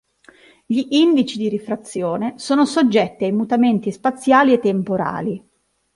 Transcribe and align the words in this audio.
Gli 0.65 0.87
indici 0.95 1.37
di 1.37 1.47
rifrazione 1.47 2.33
sono 2.37 2.65
soggetti 2.65 3.23
ai 3.25 3.31
mutamenti 3.31 3.91
spaziali 3.91 4.51
e 4.51 4.57
temporali. 4.57 5.47